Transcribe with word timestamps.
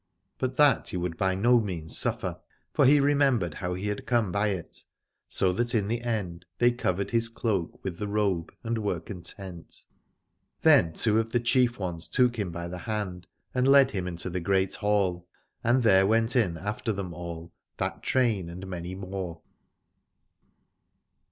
But 0.39 0.57
that 0.57 0.87
he 0.87 0.97
would 0.97 1.15
by 1.15 1.35
no 1.35 1.59
means 1.59 1.95
suffer, 1.95 2.39
for 2.73 2.87
he 2.87 2.99
remembered 2.99 3.53
how 3.53 3.75
he 3.75 3.87
had 3.87 4.07
come 4.07 4.31
by 4.31 4.47
it: 4.47 4.83
so 5.27 5.53
that 5.53 5.75
in 5.75 5.89
the 5.89 6.01
end 6.01 6.47
they 6.57 6.71
covered 6.71 7.11
his 7.11 7.29
cloak 7.29 7.83
with 7.83 7.99
the 7.99 8.07
robe 8.07 8.51
and 8.63 8.79
were 8.79 8.99
content. 8.99 9.85
Then 10.63 10.93
two 10.93 11.19
of 11.19 11.33
the 11.33 11.39
chief 11.39 11.77
ones 11.77 12.07
took 12.07 12.39
him 12.39 12.49
by 12.51 12.67
the 12.67 12.79
hand 12.89 13.27
and 13.53 13.67
led 13.67 13.91
him 13.91 14.07
into 14.07 14.31
the 14.31 14.39
great 14.39 14.73
hall, 14.73 15.27
and 15.63 15.83
there 15.83 16.07
went 16.07 16.35
in 16.35 16.57
after 16.57 16.91
them 16.91 17.13
all 17.13 17.53
that 17.77 18.01
train 18.01 18.49
and 18.49 18.65
many 18.65 18.95
more. 18.95 19.41